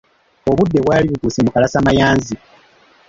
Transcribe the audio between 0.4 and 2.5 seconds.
Obudde bwali butuuse mu kalasamayanzi.